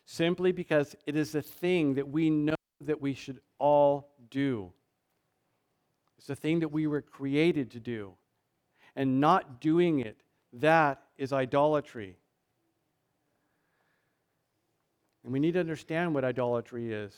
[0.04, 4.72] Simply because it is a thing that we know that we should all do.
[6.18, 8.12] It's a thing that we were created to do.
[8.98, 10.20] And not doing it,
[10.54, 12.16] that is idolatry.
[15.22, 17.14] And we need to understand what idolatry is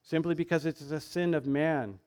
[0.00, 1.98] simply because it's a sin of man.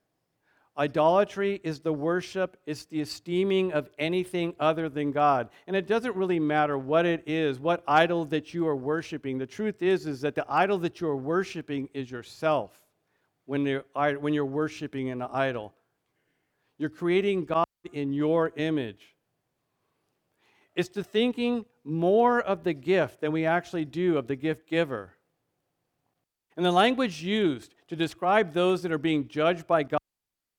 [0.77, 5.49] Idolatry is the worship, it's the esteeming of anything other than God.
[5.67, 9.37] And it doesn't really matter what it is, what idol that you are worshiping.
[9.37, 12.79] The truth is is that the idol that you are worshiping is yourself
[13.45, 13.83] when you're,
[14.19, 15.73] when you're worshiping an idol.
[16.77, 19.15] You're creating God in your image.
[20.75, 25.13] It's to thinking more of the gift than we actually do of the gift giver.
[26.55, 29.99] And the language used to describe those that are being judged by God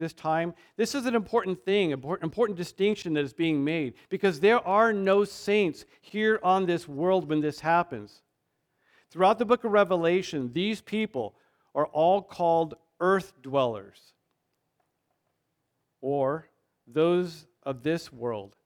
[0.01, 4.67] this time, this is an important thing, important, distinction that is being made because there
[4.67, 8.23] are no saints here on this world when this happens.
[9.11, 11.35] Throughout the book of Revelation, these people
[11.75, 14.15] are all called earth dwellers
[16.01, 16.49] or
[16.93, 18.57] those of this world.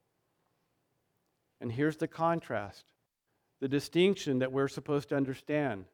[1.61, 2.85] And here's the contrast
[3.61, 5.85] the distinction that we're supposed to understand.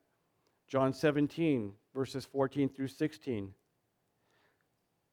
[0.67, 3.53] John 17, verses 14 through 16.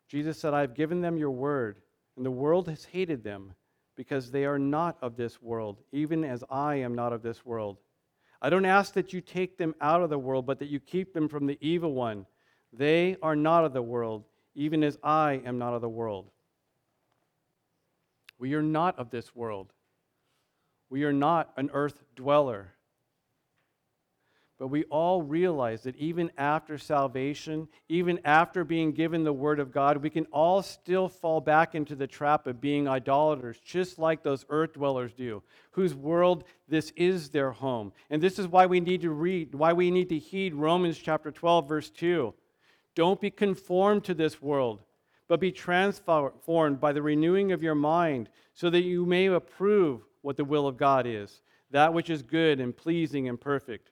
[0.09, 1.81] Jesus said, I have given them your word,
[2.17, 3.55] and the world has hated them
[3.97, 7.77] because they are not of this world, even as I am not of this world.
[8.41, 11.13] I don't ask that you take them out of the world, but that you keep
[11.13, 12.25] them from the evil one.
[12.73, 16.31] They are not of the world, even as I am not of the world.
[18.39, 19.73] We are not of this world.
[20.91, 22.75] We are not an earth dweller.
[24.59, 29.71] But we all realize that even after salvation, even after being given the Word of
[29.71, 34.23] God, we can all still fall back into the trap of being idolaters, just like
[34.25, 37.93] those earth dwellers do, whose world this is their home.
[38.11, 41.31] And this is why we need to read, why we need to heed Romans chapter
[41.31, 42.35] 12, verse 2.
[42.97, 44.83] Don't be conformed to this world,
[45.29, 50.37] but be transformed by the renewing of your mind, so that you may approve what
[50.37, 53.91] the will of God is, that which is good and pleasing and perfect.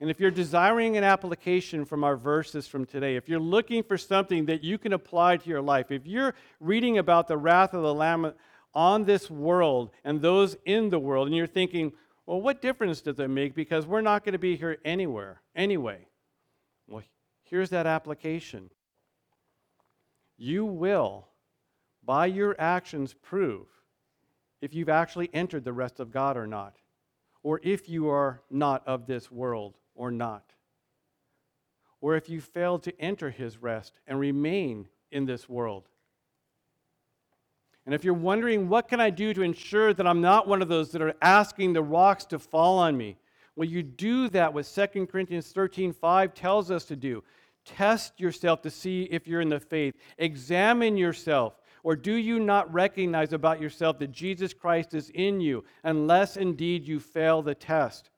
[0.00, 3.96] And if you're desiring an application from our verses from today, if you're looking for
[3.96, 7.82] something that you can apply to your life, if you're reading about the wrath of
[7.82, 8.34] the Lamb
[8.74, 11.92] on this world and those in the world, and you're thinking,
[12.26, 13.54] well, what difference does it make?
[13.54, 16.06] Because we're not going to be here anywhere, anyway.
[16.88, 17.02] Well,
[17.44, 18.68] here's that application.
[20.38, 21.28] You will,
[22.04, 23.66] by your actions, prove
[24.60, 26.76] if you've actually entered the rest of God or not,
[27.42, 30.52] or if you are not of this world or not,
[32.00, 35.88] or if you failed to enter his rest and remain in this world.
[37.84, 40.68] And if you're wondering, what can I do to ensure that I'm not one of
[40.68, 43.16] those that are asking the rocks to fall on me?
[43.54, 47.22] Well, you do that what 2 Corinthians 13 5 tells us to do.
[47.66, 49.94] Test yourself to see if you're in the faith.
[50.16, 51.60] Examine yourself.
[51.82, 56.86] Or do you not recognize about yourself that Jesus Christ is in you, unless indeed
[56.86, 58.10] you fail the test?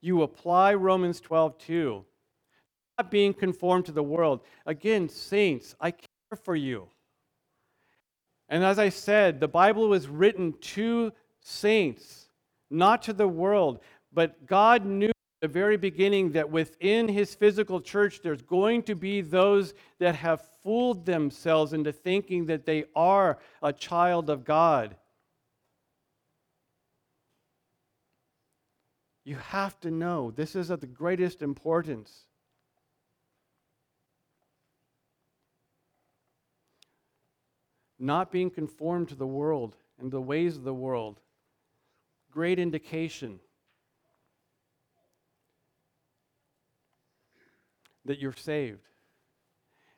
[0.00, 2.04] you apply Romans 12 2.
[2.98, 4.40] Not being conformed to the world.
[4.66, 6.08] Again, saints, I care
[6.42, 6.88] for you.
[8.48, 12.28] And as I said, the Bible was written to saints,
[12.70, 13.80] not to the world.
[14.12, 19.22] But God knew the very beginning that within his physical church, there's going to be
[19.22, 24.96] those that have fooled themselves into thinking that they are a child of God.
[29.24, 32.26] You have to know this is of the greatest importance.
[37.98, 41.20] Not being conformed to the world and the ways of the world.
[42.30, 43.40] Great indication
[48.10, 48.88] that you're saved.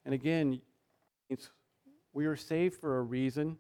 [0.05, 0.61] And again,
[2.13, 3.57] we are saved for a reason.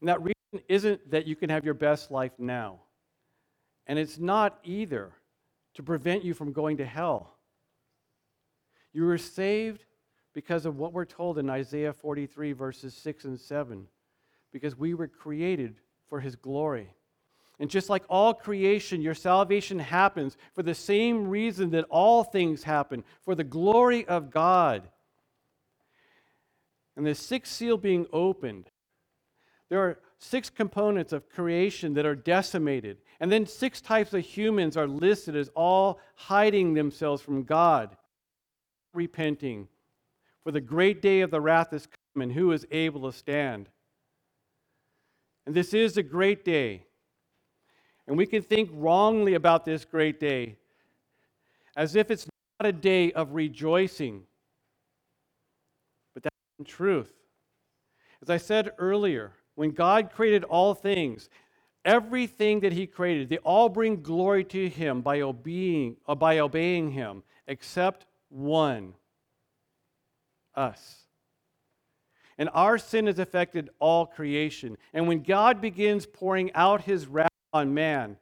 [0.00, 2.80] And that reason isn't that you can have your best life now.
[3.86, 5.12] And it's not either
[5.74, 7.34] to prevent you from going to hell.
[8.92, 9.86] You were saved
[10.34, 13.86] because of what we're told in Isaiah 43, verses 6 and 7,
[14.52, 15.76] because we were created
[16.06, 16.90] for his glory.
[17.58, 22.64] And just like all creation, your salvation happens for the same reason that all things
[22.64, 24.88] happen for the glory of God.
[26.96, 28.70] And the sixth seal being opened,
[29.68, 32.98] there are six components of creation that are decimated.
[33.20, 37.96] And then six types of humans are listed as all hiding themselves from God,
[38.92, 39.68] repenting.
[40.44, 43.68] For the great day of the wrath is come, and who is able to stand?
[45.46, 46.86] And this is a great day.
[48.06, 50.56] And we can think wrongly about this great day
[51.76, 52.26] as if it's
[52.60, 54.22] not a day of rejoicing.
[56.14, 57.12] But that's in truth.
[58.20, 61.28] As I said earlier, when God created all things,
[61.84, 66.90] everything that He created, they all bring glory to Him by obeying, uh, by obeying
[66.90, 68.94] Him, except one
[70.54, 70.98] us.
[72.38, 74.76] And our sin has affected all creation.
[74.92, 78.16] And when God begins pouring out His wrath, on man.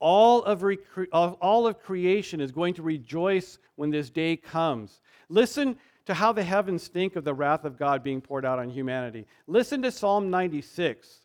[0.00, 0.80] All of, rec-
[1.12, 5.00] all of creation is going to rejoice when this day comes.
[5.28, 8.68] Listen to how the heavens think of the wrath of God being poured out on
[8.68, 9.26] humanity.
[9.46, 11.20] Listen to Psalm 96,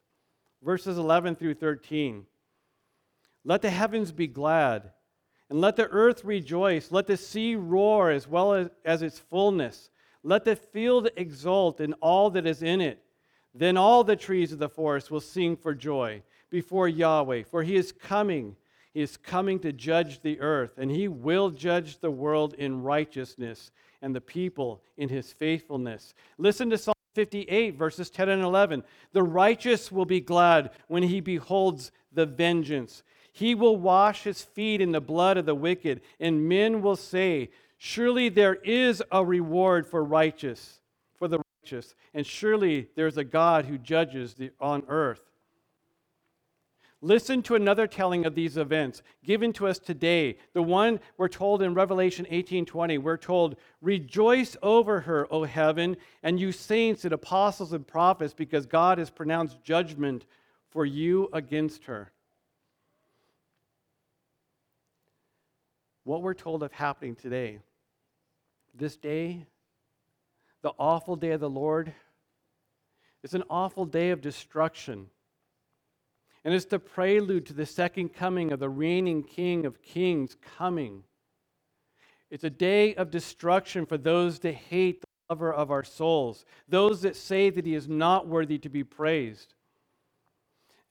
[0.63, 2.25] verses 11 through 13.
[3.43, 4.91] Let the heavens be glad,
[5.49, 6.91] and let the earth rejoice.
[6.91, 9.89] Let the sea roar as well as, as its fullness.
[10.23, 13.01] Let the field exult in all that is in it.
[13.53, 17.75] Then all the trees of the forest will sing for joy before Yahweh, for he
[17.75, 18.55] is coming.
[18.93, 23.71] He is coming to judge the earth, and he will judge the world in righteousness
[24.01, 26.13] and the people in his faithfulness.
[26.37, 28.83] Listen to Psalm 58, verses 10 and 11.
[29.13, 33.03] The righteous will be glad when he beholds the vengeance.
[33.31, 37.49] He will wash his feet in the blood of the wicked, and men will say,
[37.77, 40.81] Surely there is a reward for righteous,
[41.17, 45.21] for the righteous, and surely there's a God who judges the, on earth.
[47.01, 50.37] Listen to another telling of these events given to us today.
[50.51, 52.97] The one we're told in Revelation 18:20.
[52.97, 58.65] We're told, "Rejoice over her, O heaven, and you saints and apostles and prophets, because
[58.65, 60.25] God has pronounced judgment
[60.67, 62.11] for you against her."
[66.03, 67.61] What we're told of happening today,
[68.73, 69.47] this day,
[70.61, 71.93] the awful day of the Lord,
[73.23, 75.09] is an awful day of destruction
[76.43, 81.03] and it's the prelude to the second coming of the reigning King of Kings coming.
[82.29, 87.01] It's a day of destruction for those that hate the lover of our souls, those
[87.01, 89.53] that say that he is not worthy to be praised.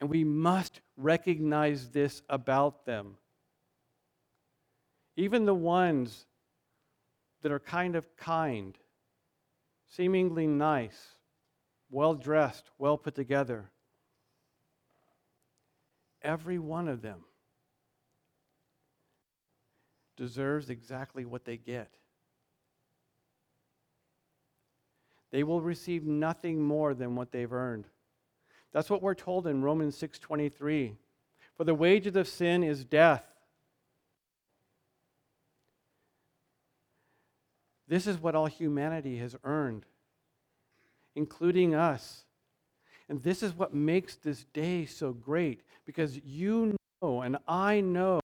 [0.00, 3.16] And we must recognize this about them.
[5.16, 6.26] Even the ones
[7.42, 8.76] that are kind of kind,
[9.88, 11.14] seemingly nice,
[11.90, 13.70] well dressed, well put together
[16.28, 17.20] Every one of them
[20.18, 21.90] deserves exactly what they get.
[25.30, 27.86] They will receive nothing more than what they've earned.
[28.72, 30.98] That's what we're told in Romans 6:23.
[31.56, 33.24] For the wages of sin is death.
[37.86, 39.86] This is what all humanity has earned,
[41.14, 42.26] including us.
[43.08, 48.20] And this is what makes this day so great because you know and I know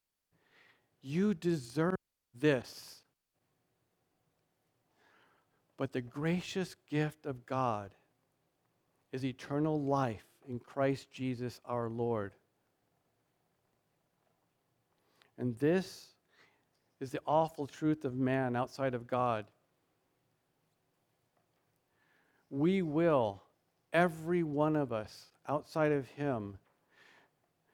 [1.03, 1.97] you deserve
[2.35, 3.03] this.
[5.77, 7.91] But the gracious gift of God
[9.13, 12.33] is eternal life in Christ Jesus our Lord.
[15.39, 16.09] And this
[17.01, 19.47] is the awful truth of man outside of God.
[22.51, 23.44] We will
[23.95, 26.59] every one of us outside of Him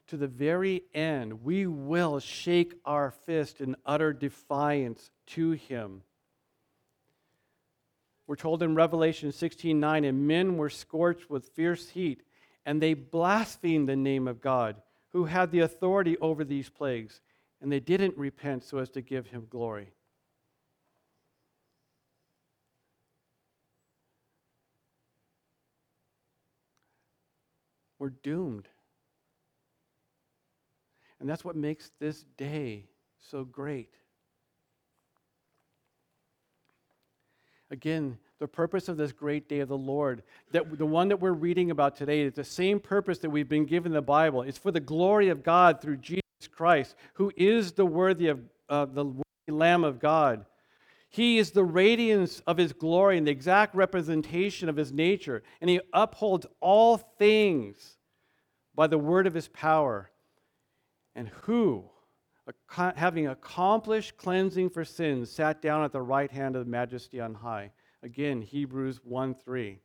[0.08, 6.02] to the very end, we will shake our fist in utter defiance to Him.
[8.26, 12.22] We're told in Revelation 16 9, and men were scorched with fierce heat,
[12.66, 14.76] and they blasphemed the name of God,
[15.10, 17.20] who had the authority over these plagues,
[17.60, 19.90] and they didn't repent so as to give Him glory.
[28.00, 28.66] We're doomed.
[31.20, 32.86] And that's what makes this day
[33.30, 33.94] so great.
[37.70, 41.32] Again, the purpose of this great day of the Lord, that the one that we're
[41.32, 44.42] reading about today, is the same purpose that we've been given the Bible.
[44.42, 48.40] It's for the glory of God through Jesus Christ, who is the worthy of
[48.70, 50.46] uh, the worthy Lamb of God.
[51.12, 55.68] He is the radiance of his glory and the exact representation of his nature, and
[55.68, 57.96] he upholds all things
[58.76, 60.12] by the word of his power.
[61.16, 61.90] And who,
[62.68, 67.34] having accomplished cleansing for sins, sat down at the right hand of the majesty on
[67.34, 67.72] high.
[68.04, 69.80] Again, Hebrews 1 3.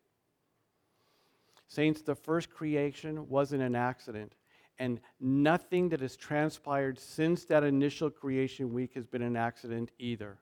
[1.68, 4.36] Saints, the first creation wasn't an accident,
[4.78, 10.38] and nothing that has transpired since that initial creation week has been an accident either.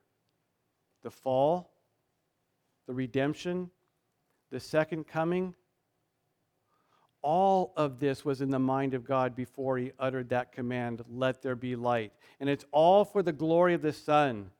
[1.04, 1.70] The fall,
[2.88, 3.70] the redemption,
[4.50, 5.54] the second coming,
[7.22, 11.40] all of this was in the mind of God before he uttered that command, let
[11.40, 12.12] there be light.
[12.40, 14.50] And it's all for the glory of the Son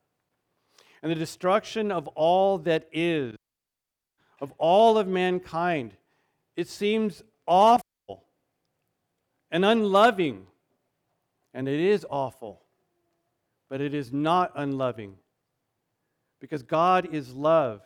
[1.03, 3.35] and the destruction of all that is,
[4.41, 5.97] of all of mankind
[6.57, 7.83] it seems awful
[9.51, 10.47] and unloving.
[11.53, 12.63] And it is awful,
[13.69, 15.17] but it is not unloving
[16.45, 17.81] because God is love.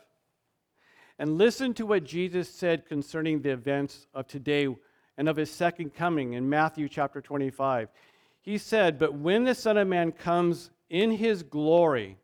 [1.17, 4.67] And listen to what Jesus said concerning the events of today
[5.17, 7.89] and of his second coming in Matthew chapter 25.
[8.41, 12.17] He said, But when the Son of Man comes in his glory,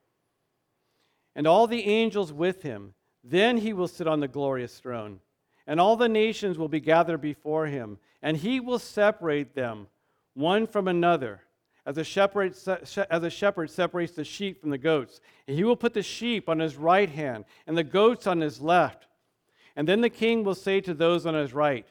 [1.36, 5.20] and all the angels with him, then he will sit on the glorious throne
[5.68, 9.88] and all the nations will be gathered before him, and he will separate them
[10.34, 11.42] one from another,
[11.86, 12.56] as a shepherd,
[13.10, 15.20] as a shepherd separates the sheep from the goats.
[15.48, 18.60] And he will put the sheep on his right hand, and the goats on his
[18.60, 19.08] left.
[19.76, 21.88] And then the king will say to those on his right,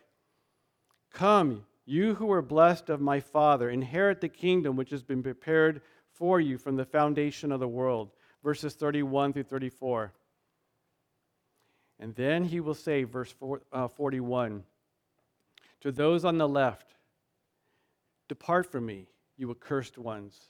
[1.12, 5.80] Come, you who are blessed of my Father, inherit the kingdom which has been prepared
[6.12, 8.11] for you from the foundation of the world.
[8.42, 10.12] Verses 31 through 34.
[12.01, 13.34] And then he will say, verse
[13.72, 14.64] uh, 41
[15.82, 16.95] To those on the left,
[18.28, 19.07] depart from me,
[19.37, 20.49] you accursed ones,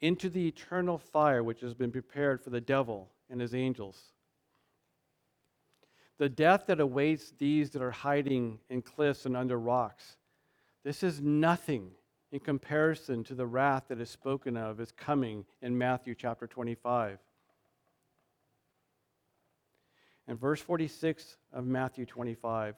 [0.00, 4.00] into the eternal fire which has been prepared for the devil and his angels.
[6.18, 10.16] The death that awaits these that are hiding in cliffs and under rocks,
[10.84, 11.90] this is nothing
[12.32, 17.18] in comparison to the wrath that is spoken of as coming in Matthew chapter 25.
[20.26, 22.74] And verse 46 of Matthew 25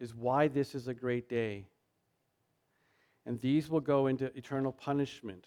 [0.00, 1.66] is why this is a great day.
[3.24, 5.46] And these will go into eternal punishment,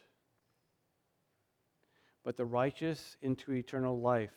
[2.24, 4.32] but the righteous into eternal life.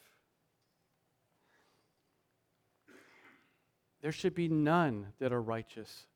[4.00, 6.06] There should be none that are righteous.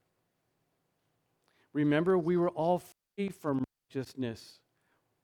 [1.73, 2.83] Remember, we were all
[3.16, 4.61] free from righteousness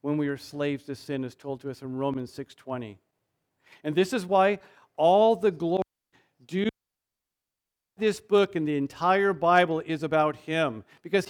[0.01, 2.99] when we were slaves to sin, as told to us in Romans 6:20.
[3.85, 4.61] And this is why
[4.97, 5.83] all the glory
[6.45, 6.69] due
[7.97, 11.29] this book and the entire Bible is about him because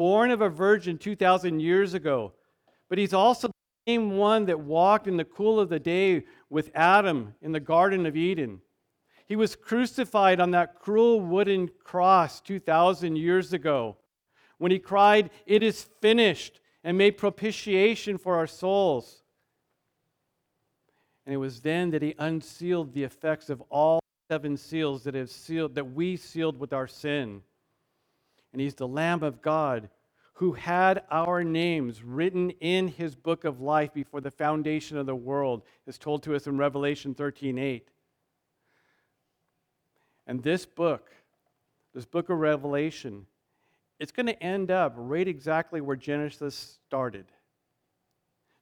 [0.00, 2.32] born of a virgin 2,000 years ago.
[2.88, 6.70] But he's also the same one that walked in the cool of the day with
[6.74, 8.62] Adam in the Garden of Eden.
[9.26, 13.98] He was crucified on that cruel wooden cross 2,000 years ago
[14.56, 19.22] when he cried, It is finished, and made propitiation for our souls.
[21.26, 25.28] And it was then that he unsealed the effects of all seven seals that have
[25.28, 27.42] sealed that we sealed with our sin.
[28.52, 29.88] And he's the Lamb of God
[30.40, 35.14] who had our names written in his book of life before the foundation of the
[35.14, 37.90] world, as told to us in Revelation 13:8.
[40.26, 41.10] And this book,
[41.92, 43.26] this book of Revelation,
[43.98, 47.26] it's going to end up right exactly where Genesis started.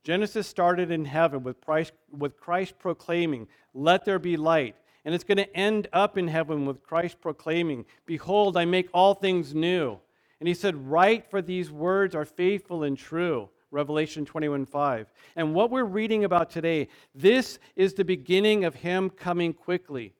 [0.02, 4.74] Genesis started in heaven with Christ, with Christ proclaiming, Let there be light.
[5.04, 9.14] And it's going to end up in heaven with Christ proclaiming, Behold, I make all
[9.14, 9.98] things new.
[10.40, 13.48] And he said, Write, for these words are faithful and true.
[13.70, 15.12] Revelation 21 5.
[15.36, 20.14] And what we're reading about today, this is the beginning of him coming quickly,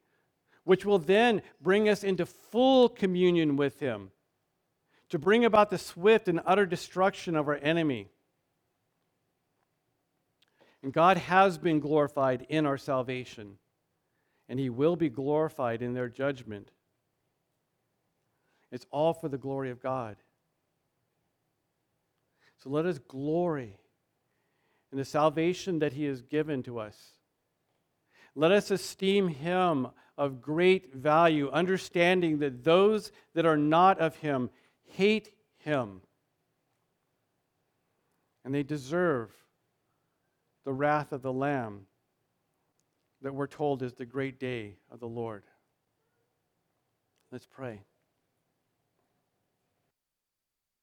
[0.64, 4.10] which will then bring us into full communion with him,
[5.08, 8.08] to bring about the swift and utter destruction of our enemy.
[10.82, 13.56] And God has been glorified in our salvation,
[14.48, 16.70] and He will be glorified in their judgment.
[18.70, 20.16] It's all for the glory of God.
[22.62, 23.76] So let us glory
[24.90, 26.96] in the salvation that He has given to us.
[28.34, 34.50] Let us esteem Him of great value, understanding that those that are not of Him
[34.84, 36.00] hate Him.
[38.44, 39.30] And they deserve
[40.64, 41.86] the wrath of the Lamb
[43.22, 45.44] that we're told is the great day of the Lord.
[47.30, 47.82] Let's pray.